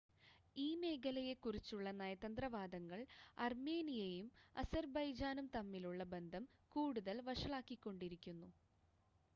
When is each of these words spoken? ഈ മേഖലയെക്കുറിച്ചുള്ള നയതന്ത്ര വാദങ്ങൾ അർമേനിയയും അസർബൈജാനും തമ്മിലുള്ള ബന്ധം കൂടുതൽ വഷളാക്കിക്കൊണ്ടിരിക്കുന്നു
ഈ 0.55 0.69
മേഖലയെക്കുറിച്ചുള്ള 0.77 1.89
നയതന്ത്ര 1.99 2.45
വാദങ്ങൾ 2.53 3.01
അർമേനിയയും 3.37 4.27
അസർബൈജാനും 4.55 5.49
തമ്മിലുള്ള 5.57 6.03
ബന്ധം 6.15 6.45
കൂടുതൽ 6.75 7.19
വഷളാക്കിക്കൊണ്ടിരിക്കുന്നു 7.29 8.51